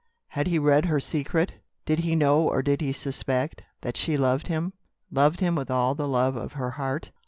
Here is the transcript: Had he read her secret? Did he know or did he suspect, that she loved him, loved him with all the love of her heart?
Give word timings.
Had 0.29 0.47
he 0.47 0.57
read 0.57 0.85
her 0.85 0.99
secret? 0.99 1.53
Did 1.85 1.99
he 1.99 2.15
know 2.15 2.39
or 2.47 2.63
did 2.63 2.81
he 2.81 2.91
suspect, 2.91 3.61
that 3.81 3.95
she 3.95 4.17
loved 4.17 4.47
him, 4.47 4.73
loved 5.11 5.41
him 5.41 5.53
with 5.53 5.69
all 5.69 5.93
the 5.93 6.07
love 6.07 6.35
of 6.35 6.53
her 6.53 6.71
heart? 6.71 7.11